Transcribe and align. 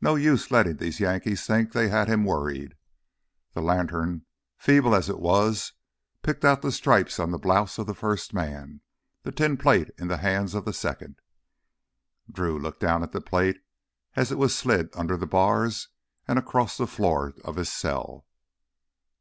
No 0.00 0.16
use 0.16 0.50
letting 0.50 0.78
these 0.78 0.98
Yankees 0.98 1.46
think 1.46 1.70
they 1.72 1.90
had 1.90 2.08
him 2.08 2.24
worried. 2.24 2.74
The 3.54 3.62
lantern, 3.62 4.26
feeble 4.58 4.96
as 4.96 5.08
it 5.08 5.20
was, 5.20 5.74
picked 6.22 6.44
out 6.44 6.60
the 6.62 6.72
stripes 6.72 7.20
on 7.20 7.30
the 7.30 7.38
blouse 7.38 7.78
of 7.78 7.86
the 7.86 7.94
first 7.94 8.34
man, 8.34 8.80
the 9.22 9.30
tin 9.30 9.56
plate 9.56 9.90
in 9.96 10.08
the 10.08 10.16
hands 10.16 10.56
of 10.56 10.64
the 10.64 10.72
second. 10.72 11.20
Drew 12.28 12.58
looked 12.58 12.80
down 12.80 13.04
at 13.04 13.12
the 13.12 13.20
plate 13.20 13.60
as 14.16 14.32
it 14.32 14.38
was 14.38 14.58
slid 14.58 14.88
under 14.94 15.16
the 15.16 15.24
bars 15.24 15.86
and 16.26 16.36
across 16.36 16.76
the 16.76 16.88
floor 16.88 17.32
of 17.44 17.54
his 17.54 17.72
cell. 17.72 18.26